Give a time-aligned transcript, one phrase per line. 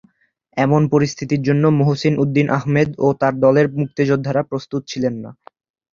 [0.57, 5.31] এমন পরিস্থিতির জন্য মহসীন উদ্দীন আহমেদ ও তার দলের মুক্তিযোদ্ধারা প্রস্তুত ছিলেন না।